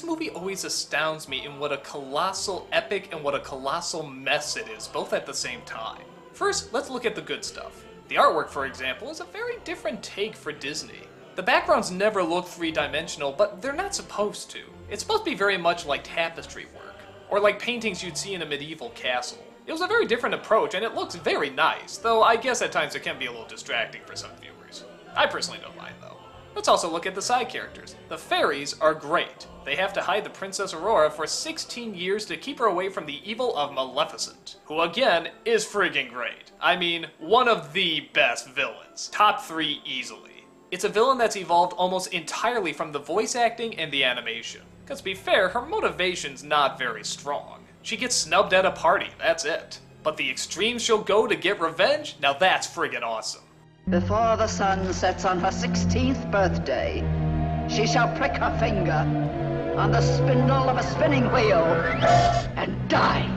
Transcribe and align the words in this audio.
always 0.00 0.64
astounds 0.64 1.28
me 1.28 1.44
in 1.44 1.58
what 1.58 1.72
a 1.72 1.76
colossal 1.78 2.66
epic 2.72 3.10
and 3.12 3.22
what 3.22 3.34
a 3.34 3.40
colossal 3.40 4.02
mess 4.02 4.56
it 4.56 4.68
is, 4.68 4.88
both 4.88 5.12
at 5.12 5.26
the 5.26 5.34
same 5.34 5.60
time. 5.62 6.02
First, 6.32 6.72
let's 6.72 6.88
look 6.88 7.04
at 7.04 7.14
the 7.14 7.20
good 7.20 7.44
stuff. 7.44 7.84
The 8.08 8.14
artwork, 8.14 8.48
for 8.48 8.64
example, 8.64 9.10
is 9.10 9.20
a 9.20 9.24
very 9.24 9.58
different 9.64 10.02
take 10.02 10.34
for 10.34 10.50
Disney. 10.50 11.00
The 11.34 11.42
backgrounds 11.42 11.90
never 11.90 12.22
look 12.22 12.46
three 12.46 12.70
dimensional, 12.70 13.32
but 13.32 13.60
they're 13.60 13.72
not 13.72 13.94
supposed 13.94 14.50
to. 14.50 14.60
It's 14.90 15.02
supposed 15.02 15.24
to 15.24 15.30
be 15.30 15.36
very 15.36 15.58
much 15.58 15.84
like 15.86 16.04
tapestry 16.04 16.66
work, 16.74 16.96
or 17.30 17.40
like 17.40 17.58
paintings 17.58 18.02
you'd 18.02 18.16
see 18.16 18.34
in 18.34 18.42
a 18.42 18.46
medieval 18.46 18.90
castle. 18.90 19.44
It 19.66 19.72
was 19.72 19.80
a 19.80 19.86
very 19.86 20.06
different 20.06 20.34
approach, 20.34 20.74
and 20.74 20.84
it 20.84 20.94
looks 20.94 21.14
very 21.14 21.50
nice, 21.50 21.96
though 21.96 22.22
I 22.22 22.36
guess 22.36 22.62
at 22.62 22.72
times 22.72 22.94
it 22.94 23.02
can 23.02 23.18
be 23.18 23.26
a 23.26 23.30
little 23.30 23.46
distracting 23.46 24.02
for 24.04 24.16
some 24.16 24.30
viewers. 24.40 24.84
I 25.14 25.26
personally 25.26 25.60
don't 25.62 25.76
mind, 25.76 25.94
though. 26.00 26.16
Let's 26.54 26.68
also 26.68 26.90
look 26.90 27.06
at 27.06 27.14
the 27.14 27.22
side 27.22 27.48
characters. 27.48 27.96
The 28.08 28.18
fairies 28.18 28.78
are 28.78 28.94
great. 28.94 29.46
They 29.64 29.74
have 29.76 29.92
to 29.94 30.02
hide 30.02 30.24
the 30.24 30.30
Princess 30.30 30.74
Aurora 30.74 31.10
for 31.10 31.26
16 31.26 31.94
years 31.94 32.26
to 32.26 32.36
keep 32.36 32.58
her 32.58 32.66
away 32.66 32.88
from 32.90 33.06
the 33.06 33.20
evil 33.28 33.56
of 33.56 33.72
Maleficent, 33.72 34.56
who 34.66 34.80
again 34.82 35.30
is 35.44 35.64
friggin' 35.64 36.10
great. 36.10 36.52
I 36.60 36.76
mean, 36.76 37.06
one 37.18 37.48
of 37.48 37.72
the 37.72 38.08
best 38.12 38.48
villains. 38.50 39.08
Top 39.12 39.42
three 39.42 39.80
easily. 39.86 40.44
It's 40.70 40.84
a 40.84 40.88
villain 40.88 41.18
that's 41.18 41.36
evolved 41.36 41.72
almost 41.74 42.12
entirely 42.12 42.72
from 42.72 42.92
the 42.92 42.98
voice 42.98 43.34
acting 43.34 43.78
and 43.78 43.90
the 43.90 44.04
animation. 44.04 44.62
Because 44.84 44.98
to 44.98 45.04
be 45.04 45.14
fair, 45.14 45.48
her 45.48 45.62
motivation's 45.62 46.42
not 46.44 46.78
very 46.78 47.04
strong. 47.04 47.64
She 47.82 47.96
gets 47.96 48.14
snubbed 48.14 48.52
at 48.52 48.66
a 48.66 48.72
party, 48.72 49.08
that's 49.18 49.44
it. 49.44 49.80
But 50.02 50.16
the 50.16 50.30
extremes 50.30 50.82
she'll 50.82 51.02
go 51.02 51.26
to 51.26 51.36
get 51.36 51.60
revenge, 51.60 52.16
now 52.20 52.32
that's 52.32 52.66
friggin' 52.66 53.02
awesome. 53.02 53.42
Before 53.92 54.38
the 54.38 54.46
sun 54.46 54.90
sets 54.94 55.26
on 55.26 55.38
her 55.40 55.50
16th 55.50 56.30
birthday, 56.30 57.04
she 57.68 57.86
shall 57.86 58.08
prick 58.16 58.32
her 58.38 58.58
finger 58.58 59.04
on 59.76 59.92
the 59.92 60.00
spindle 60.00 60.70
of 60.70 60.78
a 60.78 60.82
spinning 60.82 61.30
wheel 61.30 61.62
and 62.56 62.88
die. 62.88 63.28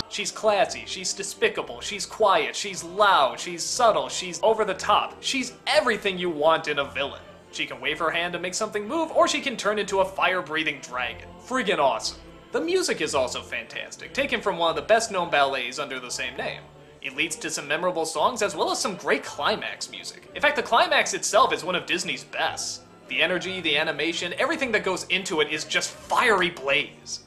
She's 0.10 0.30
classy, 0.30 0.84
she's 0.86 1.12
despicable, 1.12 1.80
she's 1.80 2.06
quiet, 2.06 2.54
she's 2.54 2.84
loud, 2.84 3.40
she's 3.40 3.64
subtle, 3.64 4.08
she's 4.08 4.38
over 4.44 4.64
the 4.64 4.74
top. 4.74 5.16
She's 5.18 5.54
everything 5.66 6.16
you 6.16 6.30
want 6.30 6.68
in 6.68 6.78
a 6.78 6.84
villain. 6.84 7.22
She 7.50 7.66
can 7.66 7.80
wave 7.80 7.98
her 7.98 8.12
hand 8.12 8.32
to 8.34 8.38
make 8.38 8.54
something 8.54 8.86
move, 8.86 9.10
or 9.10 9.26
she 9.26 9.40
can 9.40 9.56
turn 9.56 9.80
into 9.80 10.02
a 10.02 10.04
fire 10.04 10.40
breathing 10.40 10.78
dragon. 10.80 11.28
Friggin' 11.44 11.80
awesome. 11.80 12.20
The 12.52 12.60
music 12.60 13.00
is 13.00 13.16
also 13.16 13.42
fantastic, 13.42 14.14
taken 14.14 14.40
from 14.40 14.56
one 14.56 14.70
of 14.70 14.76
the 14.76 14.82
best 14.82 15.10
known 15.10 15.30
ballets 15.30 15.80
under 15.80 15.98
the 15.98 16.12
same 16.12 16.36
name. 16.36 16.60
It 17.04 17.14
leads 17.14 17.36
to 17.36 17.50
some 17.50 17.68
memorable 17.68 18.06
songs 18.06 18.40
as 18.40 18.56
well 18.56 18.70
as 18.70 18.80
some 18.80 18.96
great 18.96 19.22
climax 19.22 19.90
music. 19.90 20.26
In 20.34 20.40
fact, 20.40 20.56
the 20.56 20.62
climax 20.62 21.12
itself 21.12 21.52
is 21.52 21.62
one 21.62 21.74
of 21.74 21.84
Disney's 21.84 22.24
best. 22.24 22.80
The 23.08 23.20
energy, 23.20 23.60
the 23.60 23.76
animation, 23.76 24.32
everything 24.38 24.72
that 24.72 24.84
goes 24.84 25.04
into 25.08 25.42
it 25.42 25.52
is 25.52 25.66
just 25.66 25.90
fiery 25.90 26.48
blaze. 26.48 27.24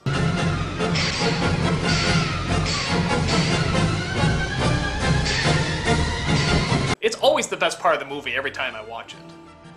It's 7.00 7.18
always 7.18 7.46
the 7.46 7.58
best 7.58 7.80
part 7.80 7.94
of 7.94 8.00
the 8.00 8.08
movie 8.08 8.34
every 8.34 8.50
time 8.50 8.74
I 8.74 8.84
watch 8.84 9.14
it. 9.14 9.20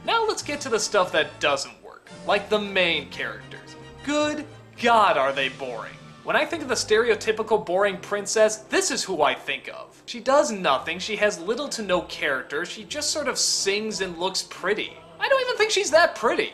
Now 0.06 0.26
let's 0.26 0.42
get 0.42 0.62
to 0.62 0.70
the 0.70 0.80
stuff 0.80 1.12
that 1.12 1.38
doesn't 1.40 1.74
work, 1.84 2.08
like 2.26 2.48
the 2.48 2.58
main 2.58 3.10
characters. 3.10 3.76
Good 4.06 4.46
God, 4.80 5.18
are 5.18 5.34
they 5.34 5.50
boring. 5.50 5.92
When 6.22 6.36
I 6.36 6.44
think 6.44 6.62
of 6.62 6.68
the 6.68 6.74
stereotypical 6.74 7.64
boring 7.64 7.96
princess, 7.96 8.58
this 8.58 8.90
is 8.90 9.02
who 9.02 9.22
I 9.22 9.34
think 9.34 9.68
of. 9.68 10.02
She 10.04 10.20
does 10.20 10.52
nothing, 10.52 10.98
she 10.98 11.16
has 11.16 11.40
little 11.40 11.68
to 11.70 11.82
no 11.82 12.02
character, 12.02 12.66
she 12.66 12.84
just 12.84 13.10
sort 13.10 13.26
of 13.26 13.38
sings 13.38 14.02
and 14.02 14.18
looks 14.18 14.42
pretty. 14.42 14.92
I 15.18 15.28
don't 15.28 15.40
even 15.40 15.56
think 15.56 15.70
she's 15.70 15.90
that 15.92 16.14
pretty. 16.14 16.52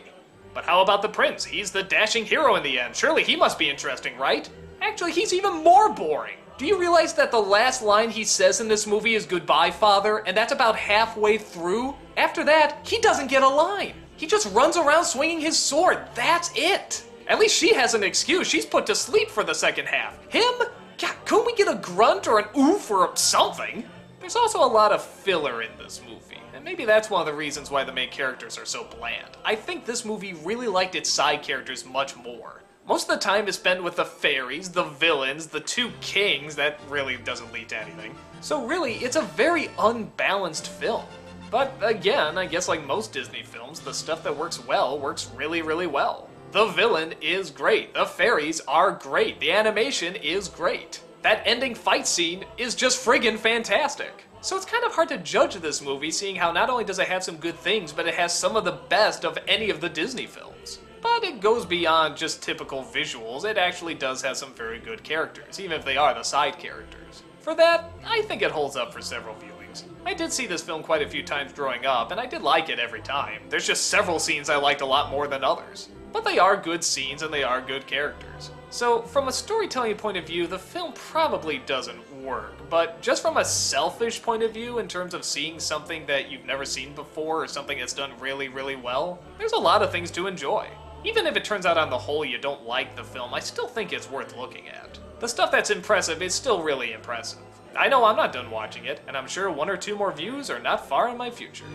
But 0.53 0.63
how 0.63 0.81
about 0.81 1.01
the 1.01 1.09
prince? 1.09 1.43
He's 1.43 1.71
the 1.71 1.83
dashing 1.83 2.25
hero 2.25 2.55
in 2.55 2.63
the 2.63 2.79
end. 2.79 2.95
Surely 2.95 3.23
he 3.23 3.35
must 3.35 3.59
be 3.59 3.69
interesting, 3.69 4.17
right? 4.17 4.49
Actually, 4.81 5.11
he's 5.11 5.33
even 5.33 5.63
more 5.63 5.91
boring. 5.91 6.37
Do 6.57 6.65
you 6.65 6.79
realize 6.79 7.13
that 7.15 7.29
the 7.29 7.39
last 7.39 7.81
line 7.81 8.09
he 8.09 8.23
says 8.23 8.61
in 8.61 8.69
this 8.69 8.87
movie 8.87 9.15
is 9.15 9.25
goodbye, 9.25 9.71
father, 9.71 10.19
and 10.19 10.35
that's 10.35 10.53
about 10.53 10.77
halfway 10.77 11.37
through? 11.37 11.93
After 12.15 12.45
that, 12.45 12.87
he 12.87 12.99
doesn't 12.99 13.27
get 13.27 13.43
a 13.43 13.47
line. 13.47 13.93
He 14.15 14.27
just 14.27 14.51
runs 14.53 14.77
around 14.77 15.03
swinging 15.03 15.41
his 15.41 15.59
sword. 15.59 15.99
That's 16.15 16.51
it. 16.55 17.03
At 17.27 17.39
least 17.39 17.55
she 17.55 17.73
has 17.73 17.93
an 17.93 18.03
excuse. 18.03 18.47
She's 18.47 18.65
put 18.65 18.85
to 18.85 18.95
sleep 18.95 19.29
for 19.29 19.43
the 19.43 19.53
second 19.53 19.87
half. 19.87 20.17
Him? 20.29 20.53
God, 20.97 21.15
couldn't 21.25 21.45
we 21.45 21.55
get 21.55 21.67
a 21.67 21.75
grunt 21.75 22.25
or 22.27 22.39
an 22.39 22.47
oof 22.57 22.89
or 22.89 23.15
something? 23.15 23.83
There's 24.21 24.37
also 24.37 24.63
a 24.63 24.65
lot 24.65 24.93
of 24.93 25.03
filler 25.03 25.61
in 25.61 25.71
this 25.77 26.01
movie, 26.07 26.41
and 26.53 26.63
maybe 26.63 26.85
that's 26.85 27.09
one 27.09 27.21
of 27.21 27.27
the 27.27 27.33
reasons 27.33 27.69
why 27.69 27.83
the 27.83 27.91
main 27.91 28.09
characters 28.09 28.57
are 28.57 28.65
so 28.65 28.85
bland. 28.85 29.37
I 29.43 29.55
think 29.55 29.85
this 29.85 30.05
movie 30.05 30.33
really 30.33 30.67
liked 30.67 30.95
its 30.95 31.09
side 31.09 31.43
characters 31.43 31.85
much 31.85 32.15
more. 32.15 32.61
Most 32.87 33.09
of 33.09 33.15
the 33.15 33.23
time 33.23 33.49
is 33.49 33.55
spent 33.55 33.83
with 33.83 33.97
the 33.97 34.05
fairies, 34.05 34.69
the 34.69 34.85
villains, 34.85 35.47
the 35.47 35.59
two 35.59 35.91
kings, 35.99 36.55
that 36.55 36.79
really 36.87 37.17
doesn't 37.17 37.51
lead 37.51 37.67
to 37.69 37.77
anything. 37.77 38.15
So 38.39 38.65
really, 38.65 38.95
it's 38.95 39.17
a 39.17 39.21
very 39.21 39.69
unbalanced 39.77 40.69
film. 40.69 41.05
But 41.51 41.73
again, 41.81 42.37
I 42.37 42.45
guess 42.45 42.67
like 42.69 42.85
most 42.85 43.11
Disney 43.11 43.43
films, 43.43 43.81
the 43.81 43.93
stuff 43.93 44.23
that 44.23 44.35
works 44.35 44.65
well 44.65 44.97
works 44.99 45.29
really, 45.35 45.61
really 45.61 45.87
well. 45.87 46.26
The 46.53 46.67
villain 46.67 47.13
is 47.19 47.51
great, 47.51 47.93
the 47.93 48.05
fairies 48.05 48.61
are 48.69 48.91
great, 48.91 49.39
the 49.41 49.51
animation 49.51 50.15
is 50.15 50.47
great. 50.47 51.01
That 51.21 51.41
ending 51.45 51.75
fight 51.75 52.07
scene 52.07 52.45
is 52.57 52.73
just 52.73 53.05
friggin' 53.05 53.37
fantastic. 53.37 54.23
So 54.39 54.55
it's 54.55 54.65
kind 54.65 54.85
of 54.85 54.93
hard 54.93 55.09
to 55.09 55.17
judge 55.17 55.55
this 55.55 55.81
movie, 55.81 56.09
seeing 56.09 56.37
how 56.37 56.53
not 56.53 56.69
only 56.69 56.85
does 56.85 56.99
it 56.99 57.09
have 57.09 57.21
some 57.21 57.35
good 57.35 57.59
things, 57.59 57.91
but 57.91 58.07
it 58.07 58.13
has 58.13 58.33
some 58.33 58.55
of 58.55 58.63
the 58.63 58.79
best 58.87 59.25
of 59.25 59.37
any 59.45 59.69
of 59.69 59.81
the 59.81 59.89
Disney 59.89 60.25
films. 60.25 60.79
But 61.01 61.25
it 61.25 61.41
goes 61.41 61.65
beyond 61.65 62.15
just 62.15 62.41
typical 62.41 62.81
visuals, 62.81 63.43
it 63.43 63.57
actually 63.57 63.95
does 63.95 64.21
have 64.21 64.37
some 64.37 64.53
very 64.53 64.79
good 64.79 65.03
characters, 65.03 65.59
even 65.59 65.77
if 65.77 65.83
they 65.83 65.97
are 65.97 66.13
the 66.13 66.23
side 66.23 66.57
characters. 66.59 67.23
For 67.41 67.55
that, 67.55 67.91
I 68.05 68.21
think 68.21 68.41
it 68.41 68.51
holds 68.51 68.77
up 68.77 68.93
for 68.93 69.01
several 69.01 69.35
viewings. 69.35 69.56
I 70.05 70.13
did 70.13 70.31
see 70.31 70.47
this 70.47 70.61
film 70.61 70.83
quite 70.83 71.01
a 71.01 71.09
few 71.09 71.23
times 71.23 71.53
growing 71.53 71.85
up, 71.85 72.11
and 72.11 72.19
I 72.19 72.25
did 72.25 72.41
like 72.41 72.69
it 72.69 72.79
every 72.79 73.01
time. 73.01 73.41
There's 73.49 73.67
just 73.67 73.87
several 73.87 74.19
scenes 74.19 74.49
I 74.49 74.55
liked 74.55 74.81
a 74.81 74.85
lot 74.85 75.11
more 75.11 75.27
than 75.27 75.43
others. 75.43 75.89
But 76.13 76.23
they 76.23 76.39
are 76.39 76.55
good 76.57 76.83
scenes 76.83 77.21
and 77.21 77.33
they 77.33 77.43
are 77.43 77.61
good 77.61 77.85
characters. 77.85 78.51
So, 78.69 79.01
from 79.01 79.27
a 79.27 79.31
storytelling 79.31 79.95
point 79.95 80.17
of 80.17 80.27
view, 80.27 80.47
the 80.47 80.59
film 80.59 80.93
probably 80.93 81.59
doesn't 81.59 82.21
work, 82.21 82.69
but 82.69 83.01
just 83.01 83.21
from 83.21 83.37
a 83.37 83.45
selfish 83.45 84.21
point 84.21 84.43
of 84.43 84.53
view, 84.53 84.79
in 84.79 84.87
terms 84.87 85.13
of 85.13 85.23
seeing 85.23 85.59
something 85.59 86.05
that 86.05 86.29
you've 86.29 86.45
never 86.45 86.65
seen 86.65 86.93
before 86.93 87.43
or 87.43 87.47
something 87.47 87.79
that's 87.79 87.93
done 87.93 88.11
really, 88.19 88.49
really 88.49 88.75
well, 88.75 89.19
there's 89.37 89.53
a 89.53 89.57
lot 89.57 89.81
of 89.81 89.91
things 89.91 90.11
to 90.11 90.27
enjoy. 90.27 90.67
Even 91.05 91.27
if 91.27 91.37
it 91.37 91.45
turns 91.45 91.65
out 91.65 91.77
on 91.77 91.89
the 91.89 91.97
whole 91.97 92.25
you 92.25 92.37
don't 92.37 92.65
like 92.65 92.95
the 92.95 93.03
film, 93.03 93.33
I 93.33 93.39
still 93.39 93.67
think 93.67 93.93
it's 93.93 94.09
worth 94.09 94.35
looking 94.35 94.67
at. 94.67 94.99
The 95.19 95.27
stuff 95.27 95.51
that's 95.51 95.69
impressive 95.69 96.21
is 96.21 96.35
still 96.35 96.61
really 96.61 96.91
impressive. 96.91 97.39
I 97.77 97.89
know 97.89 98.05
I'm 98.05 98.15
not 98.15 98.33
done 98.33 98.49
watching 98.49 98.85
it, 98.85 99.01
and 99.07 99.15
I'm 99.15 99.27
sure 99.27 99.51
one 99.51 99.69
or 99.69 99.77
two 99.77 99.95
more 99.95 100.11
views 100.11 100.49
are 100.49 100.59
not 100.59 100.89
far 100.89 101.09
in 101.09 101.17
my 101.17 101.29
future. 101.29 101.65